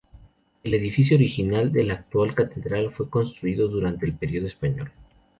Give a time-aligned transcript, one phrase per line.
[0.63, 4.91] El edificio original de la actual catedral fue construido durante el período español.